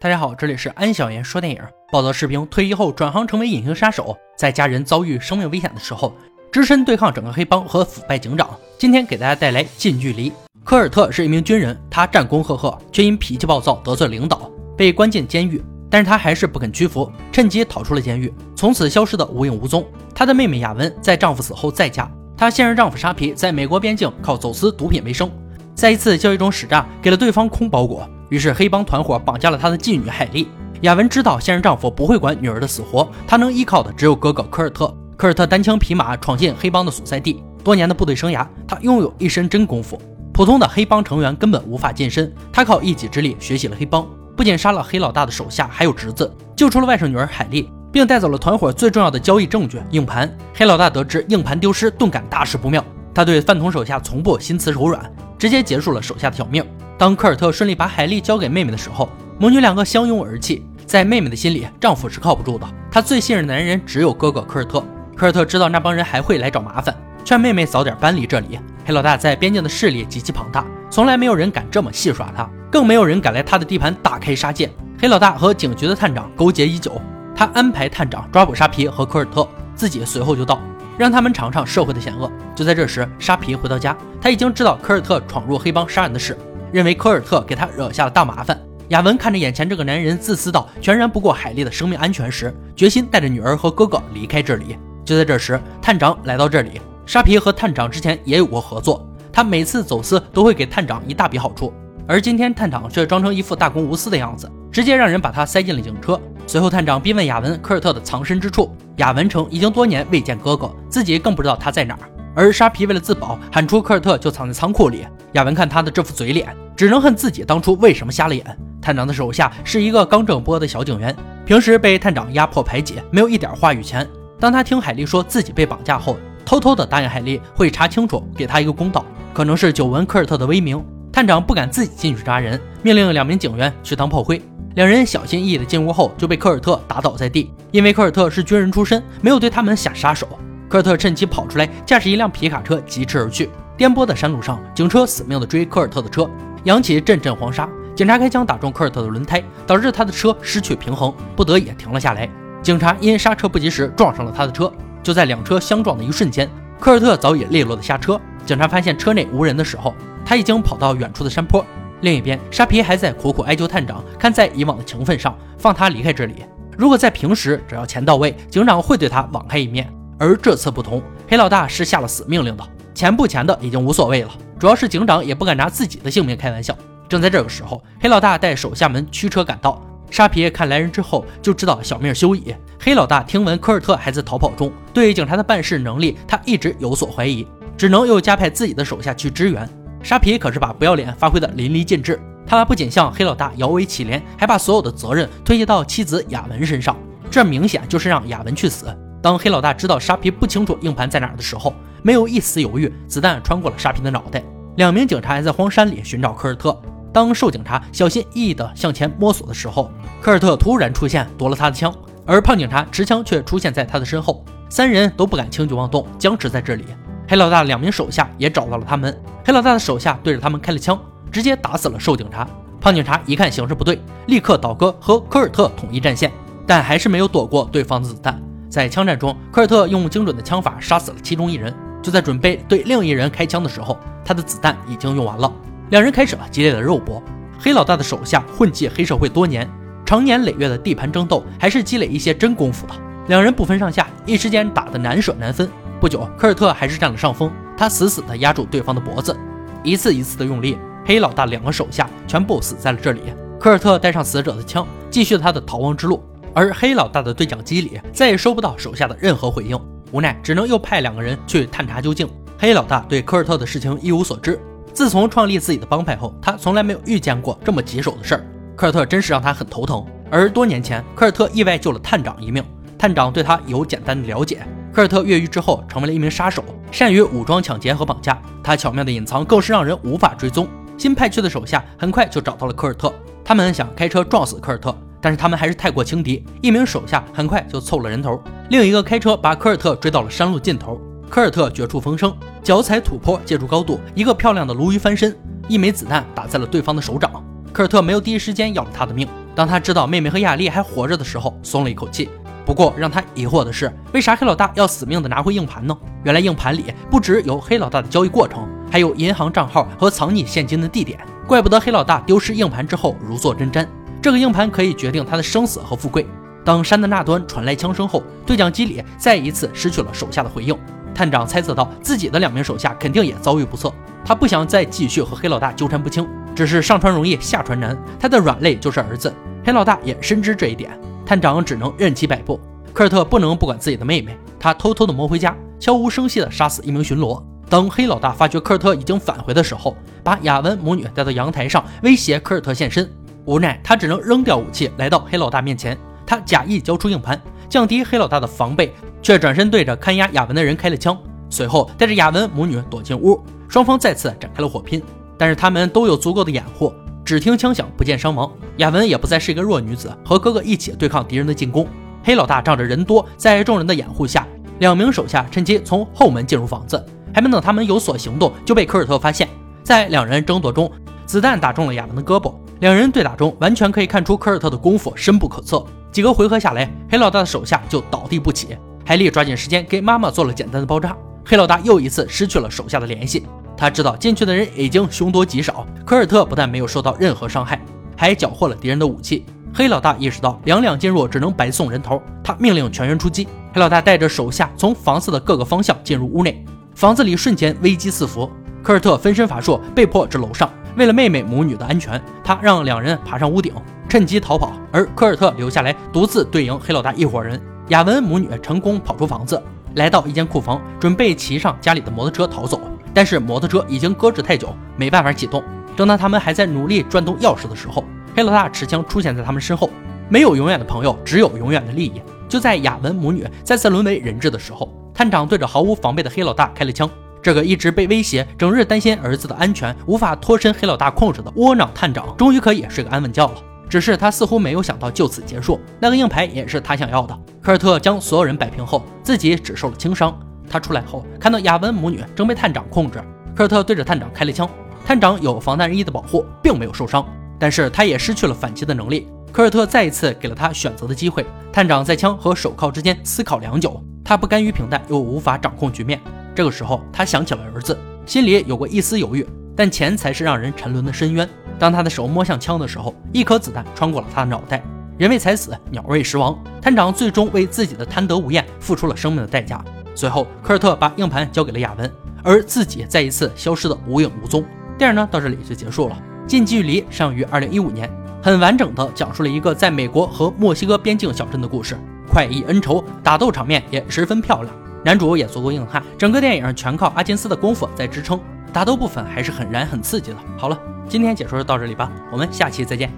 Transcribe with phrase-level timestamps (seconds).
[0.00, 1.60] 大家好，这里是安小言说电影。
[1.90, 6.14] 暴躁士兵退役后转行成为隐形杀手，在家人遭遇生命危险的时候，
[6.52, 8.48] 只身对抗整个黑帮和腐败警长。
[8.78, 10.32] 今天给大家带来近距离。
[10.62, 15.60] 科尔特是一名军人，他战功赫赫，却因脾气暴躁得罪领导，被关进监狱。
[15.90, 19.84] 但是他还是不肯屈服，趁机逃出了监狱，从此消失的无影无踪。
[20.14, 25.28] 他的妹妹雅文在丈夫死后再嫁，她现任丈夫沙皮在美国边境靠走私毒品为生，
[25.74, 28.08] 在一次交易中使诈，给了对方空包裹。
[28.28, 30.48] 于是黑帮团伙绑架了他的继女海莉。
[30.82, 34.94] 雅文知道现任丈夫不会管女儿的死活，她能依靠的只有哥哥科尔特。
[35.16, 40.00] 科尔特单枪匹马闯进黑帮的所在地，多年的部队生涯，他拥有一身真功夫，
[40.32, 42.32] 普通的黑帮成员根本无法近身。
[42.52, 50.32] 他靠一己之力学习了黑帮，不仅杀了黑老大的手下，还有侄子，救出了外甥女儿海莉，并带走了团伙最重要的交易证据硬盘。
[50.54, 56.64] 黑老大得知硬盘丢失，顿感大事不妙，他对饭桶手下从不心慈手软，直接结束了手下的小命。
[56.98, 59.08] 当科尔特顺利把海莉交给妹妹的时候，
[59.38, 60.66] 母女两个相拥而泣。
[60.84, 64.82] 在妹妹的心里，丈夫是靠不住的，她最信任的男人只有哥哥科尔特。
[65.14, 66.92] 科尔特知道那帮人还会来找麻烦，
[67.24, 68.58] 劝妹妹早点搬离这里。
[68.84, 74.68] 黑老大在边境的势力极其庞大，从来没有人敢这么戏耍他，更没有人敢来他的地盘大开杀戒。
[75.00, 77.00] 黑老大和警局的探长勾结已久，
[77.32, 80.60] 他安排探长抓捕沙皮和科尔特，自己随后就到，
[80.96, 82.28] 让他们尝尝社会的险恶。
[82.56, 86.36] 就在这时，沙皮回到家，他已经知道科尔特闯入黑帮杀人的事。
[86.72, 88.58] 认为科尔特给他惹下了大麻烦。
[88.88, 94.78] 雅文看着眼前这个男人自私到全然不顾海莉的生命安全时，决心带着女儿和哥哥离开这里。
[95.04, 96.80] 就在这时，探长来到这里。
[97.04, 101.72] 沙皮和探长之前也有过合作，他每次走私都会给探长一大笔好处，
[102.06, 106.20] 而今天探长却装成一副大公无私的样子，直接让人把他塞进了警车。
[106.46, 112.00] 随后，探长逼问雅文科尔特的藏身之处，雅文称已经多年未见哥哥，自己更不知道他在哪儿。
[112.38, 115.04] 而沙皮为了自保，喊出科尔特就藏在仓库里。
[115.32, 118.58] 亚文看他的这副嘴脸，只能恨自己当初为什么瞎了眼。
[118.80, 124.08] 探长的手下是一个刚正不阿的小警员，平时被探长压迫排挤，没有一点话语权。
[124.38, 129.04] 当他听海莉说自己被绑架后，偷偷的答应海莉会查清楚，给他一个公道。
[129.34, 130.80] 可能是久闻科尔特的威名，
[131.12, 134.40] 探长不敢自己进去抓人，命令两名警员去当炮灰。
[134.76, 137.50] 两人小心翼翼的进屋后，就被科尔特打倒在地。
[137.72, 140.28] 因为科尔特是军人出身，没有对他们下杀手。
[140.68, 143.48] 科尔特趁机跑出来，驾驶一辆皮卡车疾驰而去。
[143.76, 146.28] 颠簸的山路上，警车死命地追科尔特的车，
[146.64, 147.68] 扬起阵阵黄沙。
[147.94, 152.28] 警察开枪打中科尔特的轮胎，导致他的车失去平衡，不得已停了下来。
[152.62, 154.72] 警察因刹车不及时撞上了他的车。
[155.02, 156.48] 就在两车相撞的一瞬间，
[156.78, 158.20] 科尔特早已利落的下车。
[158.44, 161.64] 警察发现车内无人的时候，他已经跑到远处的山坡。
[162.02, 166.44] 另一边，沙皮还在苦苦哀求探长，看在以往的情分上，放他离开这里。
[166.76, 169.92] 如果在平时，只要钱到位，警长会对他网开一面。
[170.18, 172.64] 而这次不同，黑老大是下了死命令的。
[172.94, 176.76] 钱不钱的已经无所谓了，主要是警长也不敢拿自己的性命开玩笑。
[177.08, 179.80] 正在这个时候，黑老大带手下们驱车赶到。
[180.10, 182.54] 沙皮看来人之后就知道小命休矣。
[182.80, 187.46] 黑老大听闻科尔特还在逃跑中，对警察的办事能力他一直有所怀疑，
[187.76, 189.68] 只能又加派自己的手下去支援。
[190.02, 196.96] 沙皮可是把不要脸发挥的淋漓尽致，他不仅向黑老大摇尾乞怜，还把所有的责任推卸到妻子雅文身上，
[197.30, 198.86] 这明显就是让雅文去死。
[199.20, 204.42] 当黑老大知道沙皮不清楚硬盘在哪儿的时候，没有一丝犹豫，子弹穿过了沙皮的脑袋。
[204.76, 206.80] 两名警察还在荒山里寻找科尔特。
[207.12, 209.90] 当瘦警察小心翼翼地向前摸索的时候，
[210.20, 211.92] 科尔特突然出现，夺了他的枪，
[212.24, 214.44] 而胖警察持枪却出现在他的身后。
[214.68, 216.84] 三人都不敢轻举妄动，僵持在这里。
[217.26, 219.18] 黑老大两名手下也找到了他们。
[219.44, 220.96] 黑老大的手下对着他们开了枪，
[221.32, 222.46] 直接打死了瘦警察。
[222.80, 226.30] 胖警察一看形势不对，立刻倒戈和科尔特统一战线，
[226.66, 228.40] 但还是没有躲过对方的子弹。
[228.68, 231.74] 在枪战中，科尔特用精准的枪法杀死了其中一人。
[232.02, 235.52] 就在准备对另一人开枪的时候，他的子弹已经用完了。
[235.90, 237.22] 两人开始了激烈的肉搏。
[237.58, 239.68] 黑老大的手下混迹黑社会多年，
[240.06, 242.94] 长年累月的地盘争斗，还是积累一些真功夫的。
[243.26, 245.68] 两人不分上下，一时间打得难舍难分。
[246.00, 249.36] 不久，科尔特还是占了上风，他死死地压住对方的脖子，
[249.82, 250.78] 一次一次的用力。
[251.04, 253.22] 黑老大两个手下全部死在了这里。
[253.58, 256.22] 科尔特带上死者的枪，继续他的逃亡之路。
[256.54, 259.78] 而黑老大的对讲机里再也收不到手下的任何回应，
[260.12, 262.28] 无奈只能又派两个人去探查究竟。
[262.58, 264.60] 黑老大对科尔特的事情一无所知。
[264.92, 268.44] 自从创立自己的帮派后，他从来没有遇见过这么棘手的事儿。
[268.74, 270.04] 科尔特真是让他很头疼。
[270.30, 272.64] 而多年前，科尔特意外救了探长一命，
[272.98, 274.66] 探长对他有简单的了解。
[274.92, 278.36] 科尔特越狱之后，成为了一名杀手，善于武装抢劫和绑架。
[278.64, 280.66] 他巧妙的隐藏更是让人无法追踪。
[280.96, 283.12] 新派去的手下很快就找到了科尔特，
[283.44, 284.92] 他们想开车撞死科尔特。
[285.20, 291.00] 但是他们还是太过轻敌，一名手下很快就凑了人头，另一个开车把科尔特追到了山路尽头。
[291.28, 295.36] 科尔特绝处逢生，脚踩土坡，借助高度，一个漂亮的鲈鱼翻身，
[295.68, 297.30] 一枚子弹打在了对方的手掌。
[297.72, 302.30] 科尔特没有第一时间要了他的命，当他知道妹妹和亚丽还活着的时候，松了一口气。
[302.64, 305.96] 不过让他疑惑的是，为啥黑老大要死命的拿回硬盘呢？
[306.24, 311.18] 原来硬盘里不只有黑老大的交易过程，还有银行账号和藏匿现金的地点。
[311.46, 313.86] 怪不得黑老大丢失硬盘之后如坐针毡，
[314.20, 316.26] 这个硬盘可以决定他的生死和富贵。
[316.64, 320.76] 当山的那端传来枪声后，对讲机里再一次失去了手下的回应。
[321.14, 323.92] 探长猜测到自己的两名手下肯定也遭遇不测，
[324.24, 326.28] 他不想再继续和黑老大纠缠不清。
[326.54, 329.32] 只是上船容易下船难，他的软肋就是儿子。
[329.64, 330.90] 黑老大也深知这一点。
[331.24, 332.60] 探长只能任其摆布。
[332.92, 337.42] 科尔特不能不管自己的妹妹，他偷偷的摸回家，悄无声息的杀死一名巡逻。
[337.68, 343.08] 等黑老大发觉科尔特已经返回的时候，把雅文母女带到阳台上，威胁科尔特现身。
[343.48, 345.96] 无奈他只能扔掉武器，来到黑老大面前。
[346.26, 348.92] 他假意交出硬盘，降低黑老大的防备，
[349.22, 351.16] 却转身对着看押雅文的人开了枪。
[351.48, 355.02] 随后带着雅文母女躲进屋，双方再次展开了火拼。
[355.38, 356.92] 但是他们都有足够的掩护。
[357.24, 358.52] 只听枪响，不见伤亡。
[358.76, 361.88] 雅文也不再是一个弱女子，和哥哥一起对抗敌人的进攻。
[362.22, 364.46] 黑老大仗着人多，在众人的掩护下，
[364.78, 367.02] 两名手下趁机从后门进入房子。
[367.32, 369.48] 还没等他们有所行动，就被科尔特发现。
[369.82, 370.92] 在两人争夺中，
[371.24, 372.52] 子弹打中了雅文的胳膊。
[372.80, 375.84] 两人对打中，完全可以看出科尔特的功夫深不可测。
[376.12, 378.68] 几个回合下来，黑老大的手下就倒地不起。
[379.04, 381.16] 海莉抓紧时间给妈妈做了简单的包扎。
[381.44, 383.44] 黑老大又一次失去了手下的联系。
[383.76, 387.80] 他知道进去的人已经凶多吉少，科尔特不但没有受到任何伤害，
[388.16, 389.44] 还缴获了敌人的武器。
[389.74, 393.46] 黑老大意识到两两进入只能白送人头，他命令全员出击。
[393.72, 396.64] 黑老大带着手下从房子的各个方向进入屋内，
[396.94, 398.50] 房子里瞬间危机四伏。
[398.82, 400.70] 科尔特分身乏术，被迫至楼上。
[400.98, 403.72] 为了妹妹母女的安全，他让两人爬上屋顶，
[404.08, 407.60] 趁机逃跑，而科尔特留下来独自对应黑老大一伙人。
[407.90, 409.62] 雅文母女成功跑出房子，
[409.94, 412.80] 来到一间库房，准备骑上家里的摩托车逃走。
[413.14, 415.62] 但是摩托车已经搁置太久，没办法启动。
[415.96, 418.02] 正当他们还在努力转动钥匙的时候，
[418.34, 419.88] 黑老大持枪出现在他们身后。
[420.28, 422.20] 没有永远的朋友，只有永远的利益。
[422.48, 427.08] 就在雅文母女再次沦为人质的时候，探长对着毫无防备的黑老大开了枪。
[427.48, 433.54] 这个一直被威胁、整日担心儿子的安全、无法脱身黑老大控制的窝囊探长，终于可以睡个安稳觉了。
[433.88, 435.80] 只是他似乎没有想到就此结束。
[435.98, 437.34] 那个硬牌也是他想要的。
[437.62, 440.38] 科尔特将所有人摆平后，自己只受了轻伤。
[440.68, 443.18] 他出来后，看到雅文母女正被探长控制，
[443.54, 444.68] 科尔特对着探长开了枪。
[445.06, 447.26] 探长有防弹衣的保护，并没有受伤，
[447.58, 449.26] 但是他也失去了反击的能力。
[449.50, 451.46] 科尔特再一次给了他选择的机会。
[451.72, 456.20] 探长在枪和手铐之间思考良久，他不甘于平淡，又无法掌控局面。
[456.58, 457.96] 这个时候，他想起了儿子，
[458.26, 459.46] 心里有过一丝犹豫。
[459.76, 461.48] 但钱才是让人沉沦的深渊。
[461.78, 464.82] 当他的手摸向枪的时候，一颗子弹穿过了他的脑袋。
[465.16, 466.58] 人为财死，鸟为食亡。
[466.82, 469.80] 探长最终为自己的贪得无厌付出了生命的代价。
[470.16, 472.12] 随后，科尔特把硬盘交给了亚文，
[472.42, 474.64] 而自己再一次消失的无影无踪。
[474.98, 476.20] 电影呢，到这里就结束了。
[476.44, 478.10] 近距离上映于二零一五年，
[478.42, 481.96] 很完整的讲述了一个在美国和墨西哥边境小镇的故事，
[482.28, 484.74] 快意恩仇，打斗场面也十分漂亮，
[485.08, 488.38] 男主也足够硬汉，整个电影全靠阿金斯的功夫在支撑，
[488.74, 490.36] 打斗部分还是很燃很刺激的。
[490.58, 490.78] 好了，
[491.08, 493.10] 今天解说就到这里吧，我们下期再见。